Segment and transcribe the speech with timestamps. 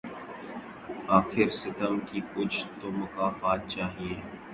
[1.09, 4.15] آخر ستم کی کچھ تو مکافات چاہیے